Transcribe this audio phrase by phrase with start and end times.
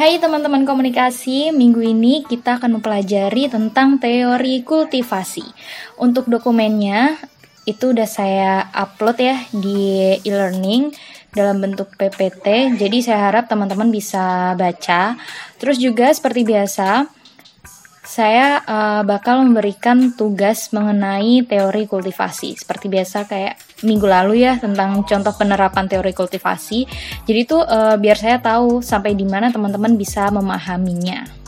[0.00, 5.44] Hai teman-teman komunikasi, minggu ini kita akan mempelajari tentang teori kultivasi.
[6.00, 7.20] Untuk dokumennya
[7.68, 10.96] itu udah saya upload ya di e-learning
[11.36, 12.80] dalam bentuk PPT.
[12.80, 15.20] Jadi saya harap teman-teman bisa baca.
[15.60, 17.04] Terus juga seperti biasa,
[18.10, 22.58] saya uh, bakal memberikan tugas mengenai teori kultivasi.
[22.58, 23.54] Seperti biasa kayak
[23.86, 26.90] minggu lalu ya tentang contoh penerapan teori kultivasi.
[27.22, 31.38] Jadi itu uh, biar saya tahu sampai di mana teman-teman bisa memahaminya.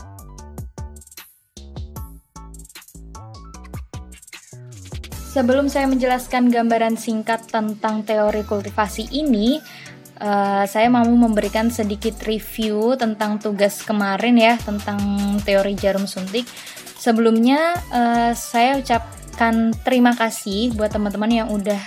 [5.35, 9.57] Sebelum saya menjelaskan gambaran singkat tentang teori kultivasi ini,
[10.19, 14.99] uh, saya mau memberikan sedikit review tentang tugas kemarin ya tentang
[15.41, 16.45] teori jarum suntik.
[16.99, 21.79] Sebelumnya uh, saya ucapkan terima kasih buat teman-teman yang udah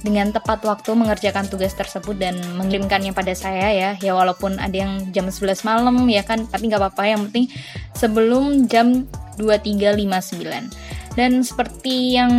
[0.00, 3.90] dengan tepat waktu mengerjakan tugas tersebut dan mengirimkannya pada saya ya.
[4.00, 7.02] Ya walaupun ada yang jam 11 malam ya kan tapi nggak apa-apa.
[7.08, 7.46] Yang penting
[7.92, 9.04] sebelum jam
[9.36, 12.32] 23.59 dan seperti yang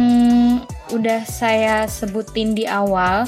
[0.91, 3.27] udah saya sebutin di awal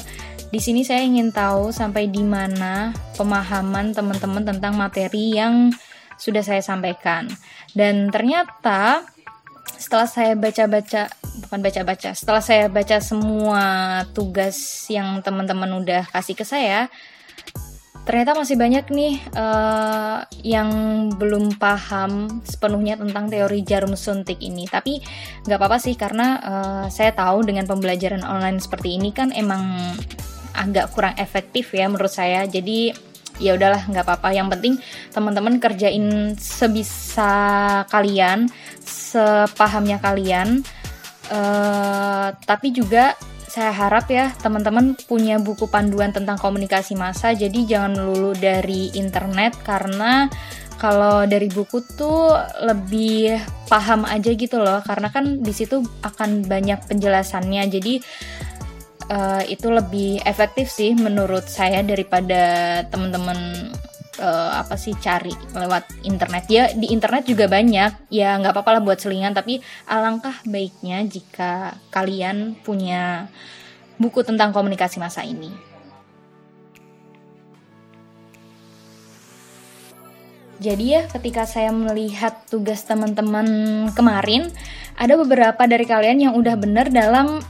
[0.54, 5.74] di sini saya ingin tahu sampai di mana pemahaman teman-teman tentang materi yang
[6.14, 7.26] sudah saya sampaikan.
[7.74, 9.02] Dan ternyata
[9.74, 11.10] setelah saya baca-baca
[11.42, 13.64] bukan baca-baca, setelah saya baca semua
[14.14, 16.86] tugas yang teman-teman udah kasih ke saya,
[18.06, 20.70] ternyata masih banyak nih uh, yang
[21.18, 24.70] belum paham sepenuhnya tentang teori jarum suntik ini.
[24.70, 25.02] Tapi
[25.50, 29.98] nggak apa-apa sih karena uh, saya tahu dengan pembelajaran online seperti ini kan emang
[30.54, 32.46] agak kurang efektif ya menurut saya.
[32.46, 32.94] Jadi
[33.42, 34.30] ya udahlah nggak apa-apa.
[34.30, 34.74] Yang penting
[35.10, 37.34] teman-teman kerjain sebisa
[37.90, 38.46] kalian
[38.84, 40.62] sepahamnya kalian.
[41.24, 43.16] Uh, tapi juga
[43.54, 47.30] saya harap ya teman-teman punya buku panduan tentang komunikasi massa.
[47.32, 50.26] Jadi jangan melulu dari internet karena
[50.74, 52.34] kalau dari buku tuh
[52.66, 53.38] lebih
[53.70, 54.82] paham aja gitu loh.
[54.82, 57.62] Karena kan di situ akan banyak penjelasannya.
[57.70, 58.02] Jadi
[59.10, 63.70] uh, itu lebih efektif sih menurut saya daripada teman-teman
[64.20, 68.82] uh, apa sih cari lewat internet ya di internet juga banyak ya nggak apa-apa lah
[68.82, 73.28] buat selingan tapi alangkah baiknya jika kalian punya
[73.98, 75.74] buku tentang komunikasi masa ini.
[80.62, 83.44] Jadi ya ketika saya melihat tugas teman-teman
[83.92, 84.48] kemarin
[84.94, 87.42] ada beberapa dari kalian yang udah bener dalam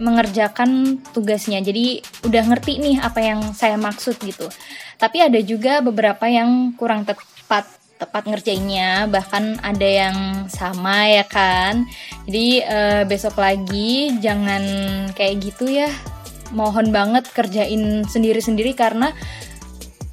[0.00, 1.60] mengerjakan tugasnya.
[1.60, 4.48] Jadi udah ngerti nih apa yang saya maksud gitu.
[4.96, 7.68] Tapi ada juga beberapa yang kurang tepat
[8.00, 10.16] tepat ngerjainnya, bahkan ada yang
[10.48, 11.84] sama ya kan.
[12.24, 14.64] Jadi uh, besok lagi jangan
[15.12, 15.92] kayak gitu ya.
[16.50, 19.12] Mohon banget kerjain sendiri-sendiri karena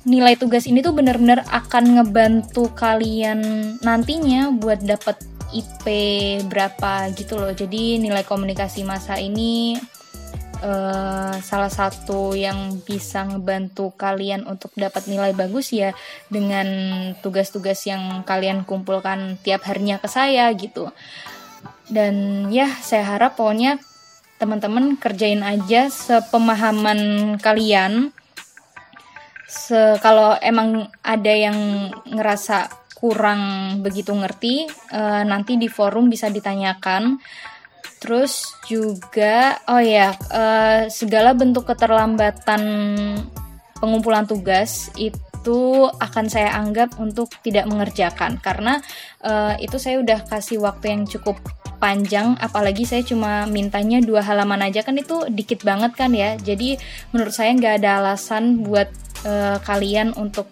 [0.07, 3.39] nilai tugas ini tuh benar-benar akan ngebantu kalian
[3.83, 5.19] nantinya buat dapet
[5.53, 5.85] IP
[6.47, 7.53] berapa gitu loh.
[7.55, 9.79] Jadi nilai komunikasi masa ini
[10.61, 15.93] uh, salah satu yang bisa ngebantu kalian untuk dapat nilai bagus ya
[16.29, 16.67] dengan
[17.21, 20.89] tugas-tugas yang kalian kumpulkan tiap harinya ke saya gitu.
[21.87, 23.79] Dan ya saya harap pokoknya
[24.37, 28.11] teman-teman kerjain aja sepemahaman kalian.
[29.47, 31.55] Se kalau emang ada yang
[32.03, 33.41] ngerasa kurang
[33.85, 37.21] begitu ngerti, uh, nanti di forum bisa ditanyakan.
[38.01, 42.61] Terus juga, oh ya, uh, segala bentuk keterlambatan
[43.77, 48.81] pengumpulan tugas itu akan saya anggap untuk tidak mengerjakan karena
[49.21, 51.37] uh, itu saya udah kasih waktu yang cukup
[51.77, 56.81] panjang apalagi saya cuma mintanya dua halaman aja kan itu dikit banget kan ya jadi
[57.13, 58.89] menurut saya nggak ada alasan buat
[59.23, 60.49] uh, kalian untuk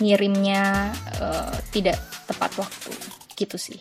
[0.00, 0.90] ngirimnya
[1.20, 2.92] uh, tidak tepat waktu
[3.40, 3.80] gitu sih.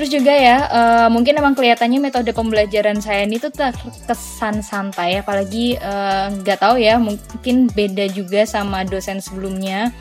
[0.00, 5.76] Terus juga ya, uh, mungkin emang kelihatannya metode pembelajaran saya ini tuh terkesan santai, apalagi
[5.76, 9.92] eh, nggak uh, tahu ya, mungkin beda juga sama dosen sebelumnya.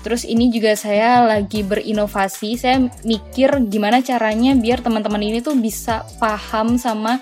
[0.00, 6.02] Terus ini juga saya lagi berinovasi, saya mikir gimana caranya biar teman-teman ini tuh bisa
[6.16, 7.20] paham sama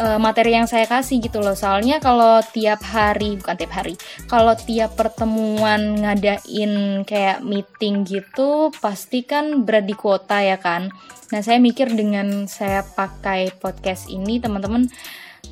[0.00, 1.52] uh, materi yang saya kasih gitu loh.
[1.52, 3.94] Soalnya kalau tiap hari, bukan tiap hari,
[4.26, 10.88] kalau tiap pertemuan ngadain kayak meeting gitu, pasti kan berat di kuota ya kan.
[11.30, 14.88] Nah, saya mikir dengan saya pakai podcast ini, teman-teman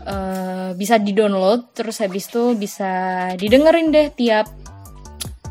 [0.08, 2.90] uh, bisa di-download, terus habis itu bisa
[3.36, 4.48] didengerin deh tiap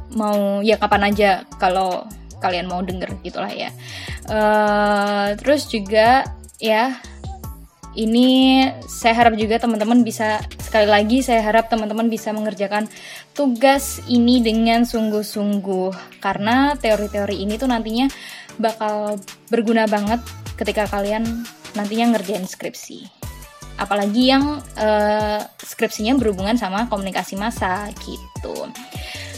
[0.08, 2.08] mau ya kapan aja kalau
[2.40, 3.70] kalian mau denger gitulah ya.
[4.28, 6.28] Uh, terus juga
[6.58, 6.98] ya
[7.98, 12.86] ini saya harap juga teman-teman bisa sekali lagi saya harap teman-teman bisa mengerjakan
[13.34, 16.22] tugas ini dengan sungguh-sungguh.
[16.22, 18.06] Karena teori-teori ini tuh nantinya
[18.62, 19.18] bakal
[19.50, 20.22] berguna banget
[20.62, 21.26] ketika kalian
[21.74, 23.10] nantinya ngerjain skripsi.
[23.82, 28.70] Apalagi yang uh, skripsinya berhubungan sama komunikasi massa gitu.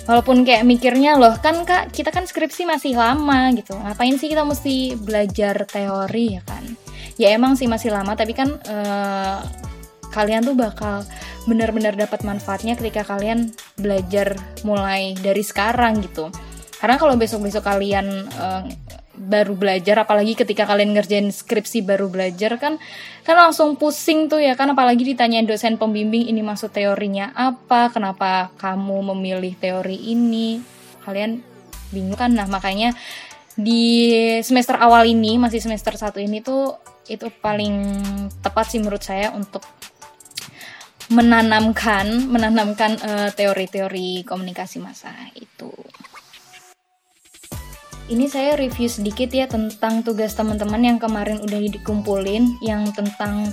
[0.03, 3.75] Walaupun kayak mikirnya loh kan kak kita kan skripsi masih lama gitu.
[3.75, 6.88] Ngapain sih kita mesti belajar teori ya kan
[7.19, 9.43] ya emang sih masih lama tapi kan uh,
[10.15, 11.03] kalian tuh bakal
[11.45, 16.31] benar-benar dapat manfaatnya ketika kalian belajar mulai dari sekarang gitu.
[16.79, 18.07] Karena kalau besok-besok kalian
[18.39, 18.63] uh,
[19.19, 22.79] baru belajar apalagi ketika kalian ngerjain skripsi baru belajar kan
[23.27, 28.55] kan langsung pusing tuh ya kan apalagi ditanyain dosen pembimbing ini maksud teorinya apa kenapa
[28.55, 30.63] kamu memilih teori ini?
[31.03, 31.43] Kalian
[31.91, 32.31] bingung kan?
[32.31, 32.95] Nah makanya
[33.59, 37.75] di semester awal ini masih semester satu ini tuh itu paling
[38.39, 39.65] tepat sih menurut saya untuk
[41.09, 45.73] menanamkan menanamkan uh, teori-teori komunikasi massa itu
[48.09, 53.45] ini saya review sedikit ya tentang tugas teman-teman yang kemarin udah dikumpulin yang tentang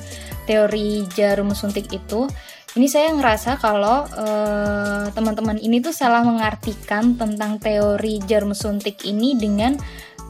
[0.49, 2.25] teori jarum suntik itu.
[2.73, 9.37] Ini saya ngerasa kalau uh, teman-teman ini tuh salah mengartikan tentang teori jarum suntik ini
[9.37, 9.77] dengan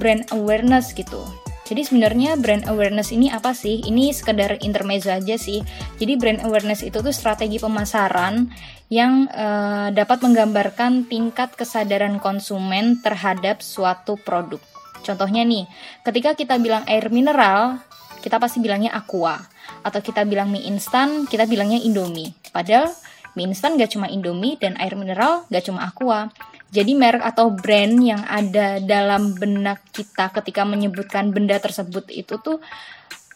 [0.02, 1.22] brand awareness gitu.
[1.66, 3.82] Jadi sebenarnya brand awareness ini apa sih?
[3.82, 5.66] Ini sekedar intermezzo aja sih.
[5.98, 8.46] Jadi brand awareness itu tuh strategi pemasaran
[8.86, 14.62] yang uh, dapat menggambarkan tingkat kesadaran konsumen terhadap suatu produk.
[15.02, 15.66] Contohnya nih,
[16.06, 17.82] ketika kita bilang air mineral,
[18.22, 19.38] kita pasti bilangnya aqua.
[19.82, 22.30] Atau kita bilang mie instan, kita bilangnya indomie.
[22.54, 22.94] Padahal
[23.34, 26.30] mie instan gak cuma indomie dan air mineral gak cuma aqua.
[26.74, 32.58] Jadi merek atau brand yang ada dalam benak kita ketika menyebutkan benda tersebut itu tuh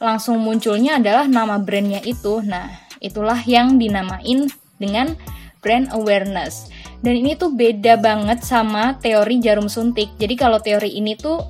[0.03, 2.43] langsung munculnya adalah nama brandnya itu.
[2.43, 2.67] Nah,
[2.99, 4.51] itulah yang dinamain
[4.81, 5.15] dengan
[5.61, 6.73] brand awareness.
[7.01, 10.13] Dan ini tuh beda banget sama teori jarum suntik.
[10.21, 11.41] Jadi kalau teori ini tuh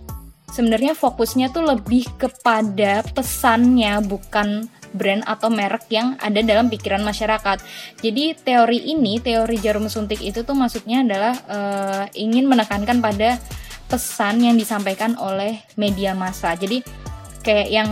[0.50, 7.62] sebenarnya fokusnya tuh lebih kepada pesannya bukan brand atau merek yang ada dalam pikiran masyarakat.
[8.02, 13.38] Jadi teori ini, teori jarum suntik itu tuh maksudnya adalah uh, ingin menekankan pada
[13.90, 16.54] pesan yang disampaikan oleh media massa.
[16.54, 16.82] Jadi
[17.42, 17.90] kayak yang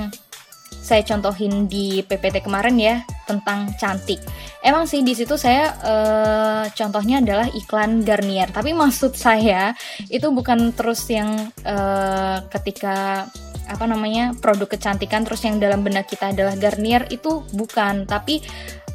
[0.88, 2.96] saya contohin di PPT kemarin ya
[3.28, 4.16] tentang cantik.
[4.64, 8.48] Emang sih di situ saya uh, contohnya adalah iklan Garnier.
[8.48, 9.76] Tapi maksud saya
[10.08, 13.28] itu bukan terus yang uh, ketika
[13.68, 18.08] apa namanya produk kecantikan terus yang dalam benak kita adalah Garnier itu bukan.
[18.08, 18.40] Tapi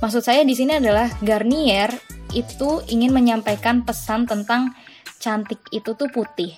[0.01, 1.93] maksud saya di sini adalah Garnier
[2.33, 4.73] itu ingin menyampaikan pesan tentang
[5.21, 6.57] cantik itu tuh putih.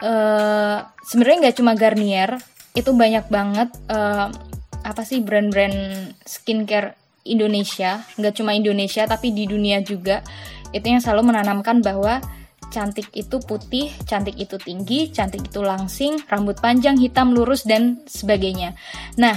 [0.00, 2.36] Uh, sebenarnya nggak cuma Garnier
[2.74, 4.32] itu banyak banget uh,
[4.80, 8.02] apa sih brand-brand skincare Indonesia.
[8.18, 10.26] Nggak cuma Indonesia tapi di dunia juga.
[10.74, 12.22] Itu yang selalu menanamkan bahwa
[12.70, 18.78] cantik itu putih, cantik itu tinggi, cantik itu langsing, rambut panjang, hitam, lurus, dan sebagainya.
[19.18, 19.36] Nah,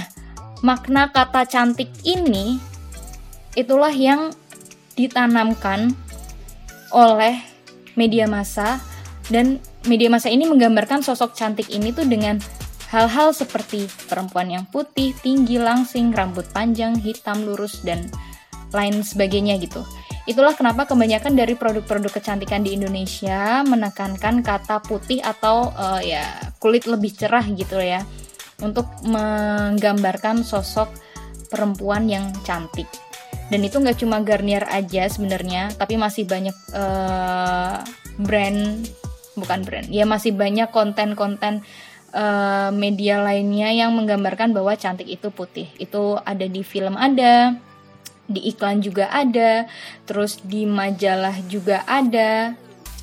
[0.62, 2.56] makna kata cantik ini
[3.58, 4.30] itulah yang
[4.94, 5.92] ditanamkan
[6.94, 7.42] oleh
[7.98, 8.78] media massa
[9.28, 12.38] dan media massa ini menggambarkan sosok cantik ini tuh dengan
[12.94, 18.06] hal-hal seperti perempuan yang putih, tinggi, langsing, rambut panjang, hitam, lurus, dan
[18.70, 19.82] lain sebagainya gitu.
[20.24, 26.24] Itulah kenapa kebanyakan dari produk-produk kecantikan di Indonesia menekankan kata putih atau uh, ya
[26.56, 28.00] kulit lebih cerah gitu ya
[28.64, 30.88] untuk menggambarkan sosok
[31.52, 32.88] perempuan yang cantik.
[33.52, 37.84] Dan itu nggak cuma Garnier aja sebenarnya, tapi masih banyak uh,
[38.16, 38.80] brand
[39.36, 41.60] bukan brand, ya masih banyak konten-konten
[42.14, 45.68] uh, media lainnya yang menggambarkan bahwa cantik itu putih.
[45.76, 47.58] Itu ada di film ada,
[48.24, 49.68] di iklan juga ada,
[50.08, 52.56] terus di majalah juga ada,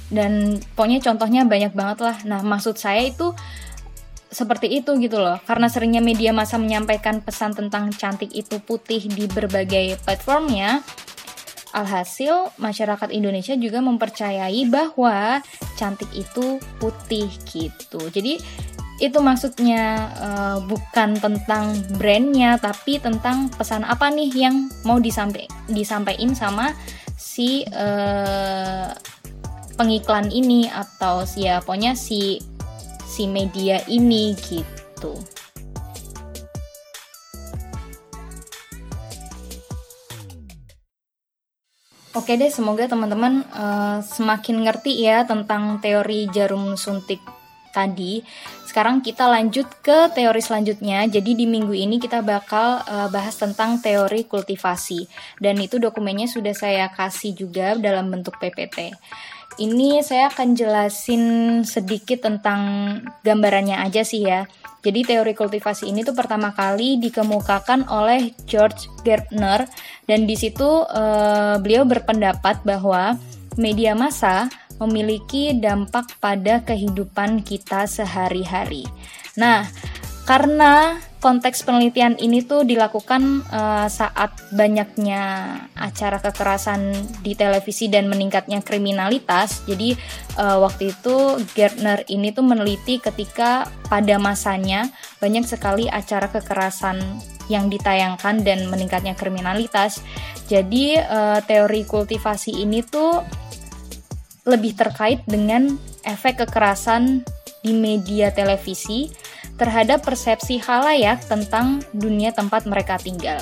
[0.09, 2.17] dan pokoknya contohnya banyak banget lah.
[2.25, 3.31] Nah, maksud saya itu
[4.31, 9.27] seperti itu gitu loh, karena seringnya media massa menyampaikan pesan tentang cantik itu putih di
[9.27, 10.81] berbagai platformnya.
[11.71, 15.39] Alhasil, masyarakat Indonesia juga mempercayai bahwa
[15.79, 18.11] cantik itu putih gitu.
[18.11, 18.43] Jadi,
[19.01, 26.37] itu maksudnya uh, bukan tentang brandnya tapi tentang pesan apa nih yang mau disampai disampaikan
[26.37, 26.77] sama
[27.17, 28.93] si uh,
[29.73, 32.45] pengiklan ini atau siapanya si
[33.01, 35.17] si media ini gitu.
[42.11, 47.23] Oke deh, semoga teman-teman uh, semakin ngerti ya tentang teori jarum suntik
[47.71, 48.21] tadi.
[48.67, 51.07] Sekarang kita lanjut ke teori selanjutnya.
[51.07, 55.07] Jadi di minggu ini kita bakal uh, bahas tentang teori kultivasi
[55.43, 58.95] dan itu dokumennya sudah saya kasih juga dalam bentuk PPT.
[59.59, 61.23] Ini saya akan jelasin
[61.67, 62.61] sedikit tentang
[63.27, 64.47] gambarannya aja sih ya.
[64.81, 69.69] Jadi teori kultivasi ini tuh pertama kali dikemukakan oleh George Gardner
[70.09, 73.19] dan di situ uh, beliau berpendapat bahwa
[73.59, 74.49] media massa
[74.81, 78.89] memiliki dampak pada kehidupan kita sehari-hari.
[79.37, 79.69] Nah,
[80.25, 88.65] karena konteks penelitian ini tuh dilakukan uh, saat banyaknya acara kekerasan di televisi dan meningkatnya
[88.65, 89.61] kriminalitas.
[89.69, 89.93] Jadi
[90.41, 94.89] uh, waktu itu Gardner ini tuh meneliti ketika pada masanya
[95.21, 96.97] banyak sekali acara kekerasan
[97.49, 100.01] yang ditayangkan dan meningkatnya kriminalitas.
[100.49, 103.21] Jadi uh, teori kultivasi ini tuh
[104.45, 107.21] lebih terkait dengan efek kekerasan
[107.61, 109.13] di media televisi
[109.61, 113.37] terhadap persepsi halayak tentang dunia tempat mereka tinggal.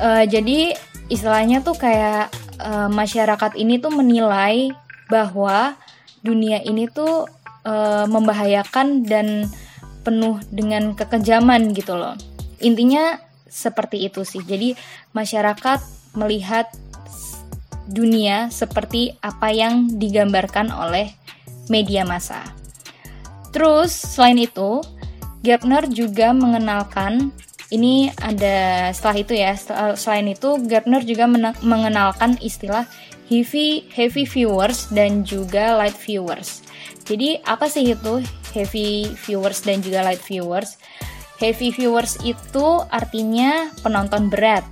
[0.00, 0.72] Uh, jadi
[1.12, 2.32] istilahnya tuh kayak
[2.64, 4.72] uh, masyarakat ini tuh menilai
[5.12, 5.76] bahwa
[6.24, 7.28] dunia ini tuh
[7.68, 9.44] uh, membahayakan dan
[10.00, 12.16] penuh dengan kekejaman gitu loh.
[12.64, 14.40] Intinya seperti itu sih.
[14.40, 14.72] Jadi
[15.12, 15.80] masyarakat
[16.16, 16.72] melihat
[17.90, 21.10] dunia seperti apa yang digambarkan oleh
[21.66, 22.42] media massa.
[23.50, 24.80] Terus selain itu,
[25.42, 27.34] Gardner juga mengenalkan
[27.70, 29.54] ini ada setelah itu ya
[29.94, 31.30] selain itu Gardner juga
[31.62, 32.84] mengenalkan istilah
[33.30, 36.66] heavy heavy viewers dan juga light viewers.
[37.06, 40.78] Jadi apa sih itu heavy viewers dan juga light viewers?
[41.38, 44.66] Heavy viewers itu artinya penonton berat.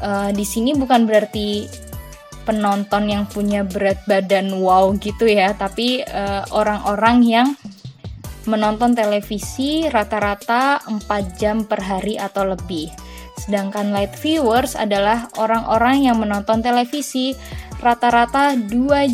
[0.00, 1.68] Uh, di sini bukan berarti
[2.50, 7.48] penonton yang punya berat badan wow gitu ya, tapi eh, orang-orang uh, yang
[8.50, 12.90] menonton televisi rata-rata 4 jam per hari atau lebih.
[13.38, 17.38] Sedangkan light viewers adalah orang-orang yang menonton televisi
[17.78, 18.66] rata-rata 2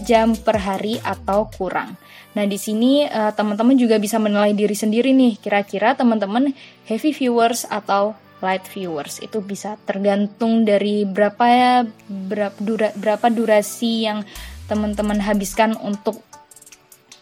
[0.08, 2.00] jam per hari atau kurang.
[2.32, 6.56] Nah, di sini uh, teman-teman juga bisa menilai diri sendiri nih, kira-kira teman-teman
[6.88, 11.74] heavy viewers atau light viewers itu bisa tergantung dari berapa ya
[12.08, 14.24] berapa, dura, berapa durasi yang
[14.66, 16.20] teman-teman habiskan untuk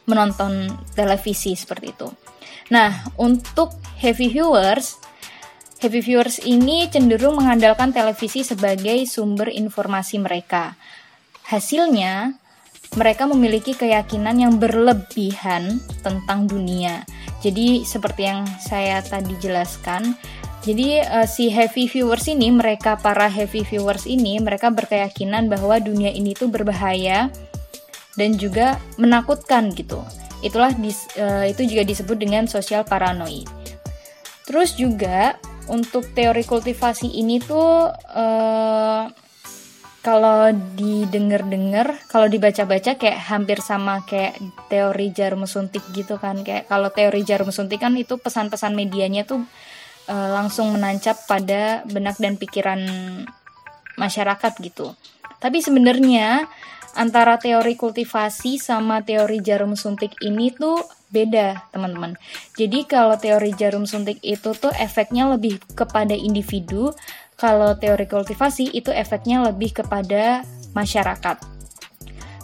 [0.05, 2.09] menonton televisi seperti itu.
[2.73, 4.97] Nah, untuk heavy viewers,
[5.81, 10.77] heavy viewers ini cenderung mengandalkan televisi sebagai sumber informasi mereka.
[11.45, 12.33] Hasilnya,
[12.97, 17.05] mereka memiliki keyakinan yang berlebihan tentang dunia.
[17.45, 20.17] Jadi, seperti yang saya tadi jelaskan,
[20.65, 26.09] jadi uh, si heavy viewers ini, mereka para heavy viewers ini, mereka berkeyakinan bahwa dunia
[26.09, 27.29] ini tuh berbahaya
[28.17, 30.01] dan juga menakutkan gitu.
[30.41, 33.45] Itulah uh, itu juga disebut dengan social paranoid.
[34.49, 35.37] Terus juga
[35.69, 39.05] untuk teori kultivasi ini tuh uh,
[40.05, 44.37] kalau didengar-dengar, kalau dibaca-baca kayak hampir sama kayak
[44.69, 46.41] teori jarum suntik gitu kan.
[46.41, 49.45] Kayak kalau teori jarum suntik kan itu pesan-pesan medianya tuh
[50.09, 52.81] uh, langsung menancap pada benak dan pikiran
[53.95, 54.93] masyarakat gitu.
[55.39, 56.49] Tapi sebenarnya
[56.95, 60.79] antara teori kultivasi sama teori jarum suntik ini tuh
[61.11, 62.19] beda, teman-teman.
[62.59, 66.91] Jadi kalau teori jarum suntik itu tuh efeknya lebih kepada individu,
[67.39, 70.43] kalau teori kultivasi itu efeknya lebih kepada
[70.75, 71.39] masyarakat.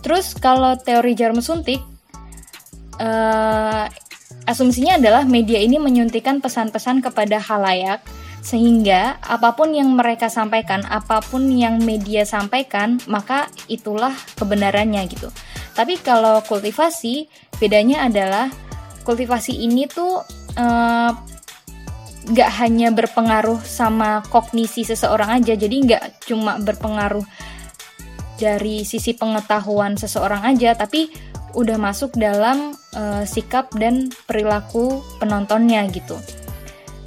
[0.00, 1.82] Terus kalau teori jarum suntik
[2.98, 3.86] uh,
[4.48, 8.02] Asumsinya adalah media ini menyuntikkan pesan-pesan kepada halayak
[8.40, 15.28] sehingga apa pun yang mereka sampaikan, apa pun yang media sampaikan, maka itulah kebenarannya gitu.
[15.76, 17.28] Tapi kalau kultivasi,
[17.60, 18.48] bedanya adalah
[19.04, 20.24] kultivasi ini tuh
[20.56, 21.12] uh,
[22.32, 27.24] gak hanya berpengaruh sama kognisi seseorang aja, jadi gak cuma berpengaruh
[28.40, 31.12] dari sisi pengetahuan seseorang aja, tapi
[31.54, 36.18] udah masuk dalam uh, sikap dan perilaku penontonnya gitu.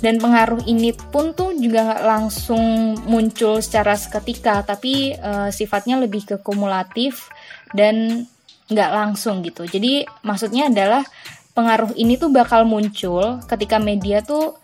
[0.04, 6.28] Dan pengaruh ini pun tuh juga nggak langsung muncul secara seketika, tapi uh, sifatnya lebih
[6.28, 7.32] ke kumulatif
[7.72, 8.28] dan
[8.68, 9.64] nggak langsung gitu.
[9.64, 11.08] Jadi maksudnya adalah
[11.56, 14.60] pengaruh ini tuh bakal muncul ketika media tuh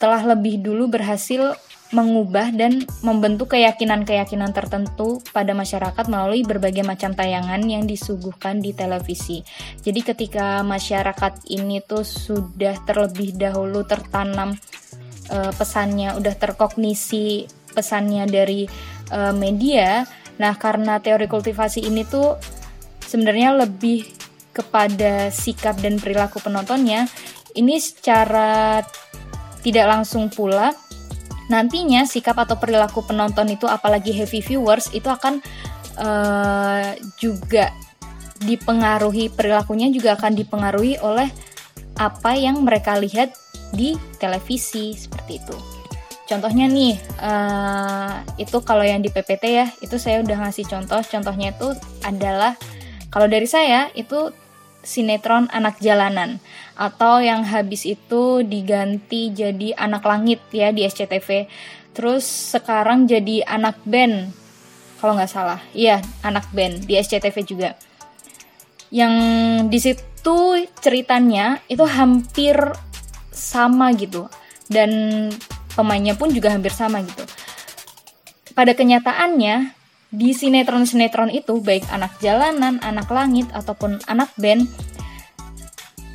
[0.00, 1.56] telah lebih dulu berhasil
[1.94, 9.46] mengubah dan membentuk keyakinan-keyakinan tertentu pada masyarakat melalui berbagai macam tayangan yang disuguhkan di televisi.
[9.86, 14.58] Jadi ketika masyarakat ini tuh sudah terlebih dahulu tertanam
[15.30, 18.66] uh, pesannya, udah terkognisi pesannya dari
[19.14, 20.02] uh, media.
[20.42, 22.34] Nah, karena teori kultivasi ini tuh
[22.98, 24.10] sebenarnya lebih
[24.50, 27.06] kepada sikap dan perilaku penontonnya,
[27.54, 28.82] ini secara
[29.62, 30.74] tidak langsung pula
[31.46, 35.38] nantinya sikap atau perilaku penonton itu apalagi heavy viewers itu akan
[35.98, 37.70] uh, juga
[38.42, 41.30] dipengaruhi perilakunya juga akan dipengaruhi oleh
[41.96, 43.32] apa yang mereka lihat
[43.72, 45.56] di televisi seperti itu.
[46.26, 50.98] Contohnya nih, uh, itu kalau yang di PPT ya, itu saya udah ngasih contoh.
[51.06, 51.70] Contohnya itu
[52.02, 52.58] adalah
[53.14, 54.34] kalau dari saya itu
[54.86, 56.38] sinetron anak jalanan.
[56.78, 61.50] Atau yang habis itu diganti jadi anak langit ya di SCTV
[61.96, 64.30] terus sekarang jadi anak band
[65.02, 65.60] kalau nggak salah.
[65.74, 67.74] Iya anak band di SCTV juga.
[68.94, 69.14] Yang
[69.72, 70.38] di situ
[70.78, 72.54] ceritanya itu hampir
[73.34, 74.30] sama gitu.
[74.70, 74.90] Dan
[75.74, 77.24] pemainnya pun juga hampir sama gitu.
[78.56, 79.75] Pada kenyataannya
[80.16, 84.64] di sinetron-sinetron itu baik anak jalanan, anak langit ataupun anak band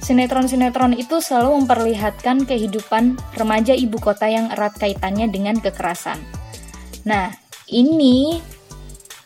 [0.01, 6.17] Sinetron-sinetron itu selalu memperlihatkan kehidupan remaja ibu kota yang erat kaitannya dengan kekerasan.
[7.05, 7.29] Nah,
[7.69, 8.41] ini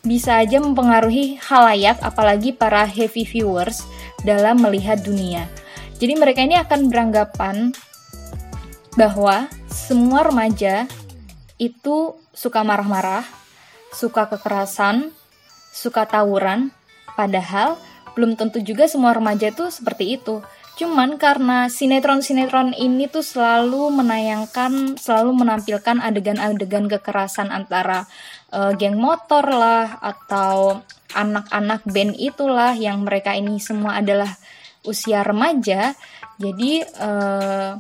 [0.04, 3.88] bisa aja mempengaruhi halayak apalagi para heavy viewers
[4.28, 5.48] dalam melihat dunia.
[5.96, 7.72] Jadi mereka ini akan beranggapan
[9.00, 10.92] bahwa semua remaja
[11.56, 13.24] itu suka marah-marah,
[13.96, 15.16] suka kekerasan,
[15.72, 16.76] suka tawuran,
[17.16, 17.80] padahal
[18.16, 20.44] belum tentu juga semua remaja itu seperti itu.
[20.76, 28.04] Cuman karena sinetron-sinetron ini tuh selalu menayangkan, selalu menampilkan adegan-adegan kekerasan antara
[28.52, 30.84] uh, geng motor lah atau
[31.16, 34.28] anak-anak band itulah yang mereka ini semua adalah
[34.84, 35.96] usia remaja.
[36.36, 37.80] Jadi uh,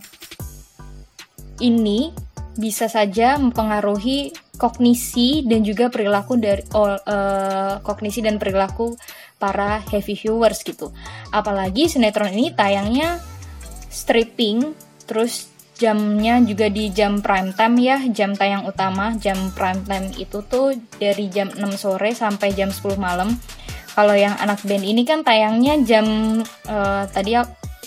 [1.60, 2.16] ini
[2.56, 8.96] bisa saja mempengaruhi kognisi dan juga perilaku dari uh, kognisi dan perilaku
[9.38, 10.90] para heavy viewers gitu.
[11.30, 13.20] Apalagi sinetron ini tayangnya
[13.92, 14.74] stripping,
[15.06, 20.40] terus jamnya juga di jam prime time ya, jam tayang utama, jam prime time itu
[20.48, 23.36] tuh dari jam 6 sore sampai jam 10 malam.
[23.96, 26.06] Kalau yang anak band ini kan tayangnya jam
[26.68, 27.40] uh, tadi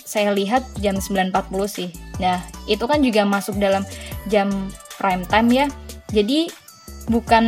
[0.09, 1.89] saya lihat jam 9.40 sih.
[2.17, 3.85] Nah, itu kan juga masuk dalam
[4.25, 4.49] jam
[4.97, 5.65] prime time ya.
[6.09, 6.49] Jadi
[7.09, 7.45] bukan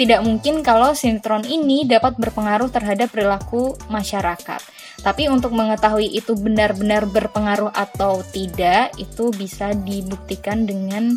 [0.00, 4.60] tidak mungkin kalau sinetron ini dapat berpengaruh terhadap perilaku masyarakat.
[4.98, 11.14] Tapi untuk mengetahui itu benar-benar berpengaruh atau tidak, itu bisa dibuktikan dengan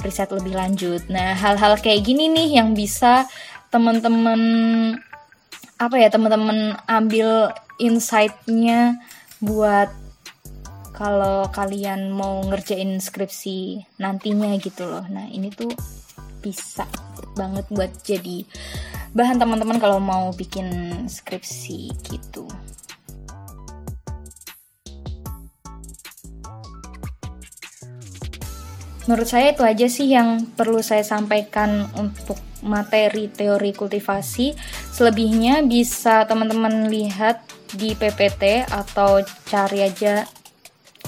[0.00, 1.04] riset lebih lanjut.
[1.12, 3.28] Nah, hal-hal kayak gini nih yang bisa
[3.68, 4.40] teman-teman
[5.76, 8.96] apa ya, teman-teman ambil insight-nya
[9.44, 9.92] buat
[10.96, 15.04] kalau kalian mau ngerjain skripsi nantinya gitu loh.
[15.06, 15.70] Nah, ini tuh
[16.42, 16.86] bisa
[17.34, 18.42] banget buat jadi
[19.14, 20.68] bahan teman-teman kalau mau bikin
[21.08, 22.46] skripsi gitu.
[29.08, 34.52] Menurut saya itu aja sih yang perlu saya sampaikan untuk materi teori kultivasi.
[34.92, 37.40] Selebihnya bisa teman-teman lihat
[37.72, 40.28] di PPT atau cari aja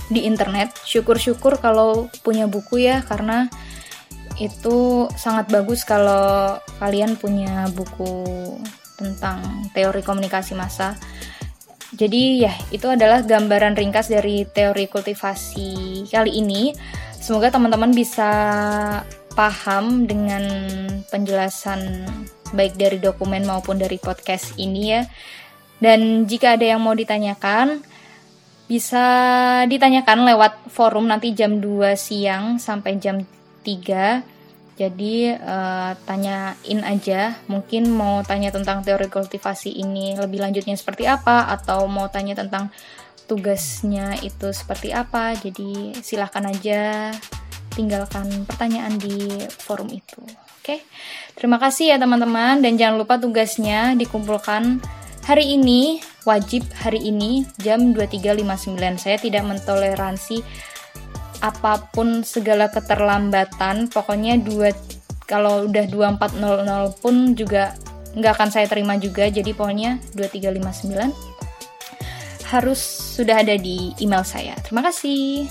[0.08, 0.72] di internet.
[0.80, 3.52] Syukur-syukur kalau punya buku ya karena
[4.40, 8.24] itu sangat bagus kalau kalian punya buku
[8.96, 10.96] tentang teori komunikasi massa.
[11.92, 16.72] Jadi ya, itu adalah gambaran ringkas dari teori kultivasi kali ini.
[17.20, 18.30] Semoga teman-teman bisa
[19.36, 20.42] paham dengan
[21.12, 22.08] penjelasan
[22.56, 25.02] baik dari dokumen maupun dari podcast ini ya.
[25.80, 27.82] Dan jika ada yang mau ditanyakan,
[28.70, 29.04] bisa
[29.66, 33.18] ditanyakan lewat forum nanti jam 2 siang sampai jam
[33.62, 34.40] 3
[34.80, 37.36] jadi uh, tanyain aja.
[37.52, 42.72] Mungkin mau tanya tentang teori kultivasi ini lebih lanjutnya seperti apa atau mau tanya tentang
[43.28, 45.36] tugasnya itu seperti apa.
[45.36, 47.12] Jadi silahkan aja
[47.76, 50.24] tinggalkan pertanyaan di forum itu.
[50.64, 50.80] Oke?
[51.36, 52.64] Terima kasih ya teman-teman.
[52.64, 54.80] Dan jangan lupa tugasnya dikumpulkan
[55.28, 60.40] hari ini wajib hari ini jam 23.59 saya tidak mentoleransi
[61.40, 64.72] apa pun segala keterlambatan pokoknya dua
[65.24, 67.72] kalau udah 2400 pun juga
[68.18, 69.30] nggak akan saya terima juga.
[69.30, 72.80] Jadi pokoknya 2359 harus
[73.14, 74.58] sudah ada di email saya.
[74.58, 75.46] Terima kasih